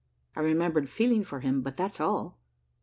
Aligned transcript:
I 0.35 0.39
remembered 0.39 0.89
feeling 0.89 1.23
for 1.23 1.41
him, 1.41 1.61
but 1.61 1.77
that's 1.77 1.99
all. 2.01 2.39